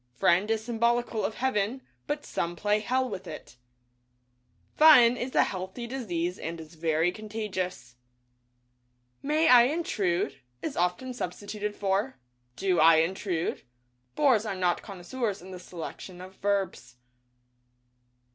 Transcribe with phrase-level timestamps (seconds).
[0.15, 3.57] Friend is symbolical of Heaven, but some play Hell with it.
[4.75, 7.91] Fun is a healthy disease and is very contagious.
[7.91, 7.97] DAY DREAMS
[9.35, 12.17] "May I intrude" is often substituted for
[12.55, 13.61] "Do I intrude"—
[14.15, 16.95] bores are not connoisseurs in the selection of verbs.